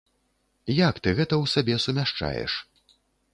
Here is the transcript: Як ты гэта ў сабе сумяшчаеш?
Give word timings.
Як 0.87 0.95
ты 1.07 1.13
гэта 1.19 1.33
ў 1.37 1.45
сабе 1.53 1.75
сумяшчаеш? 1.85 2.57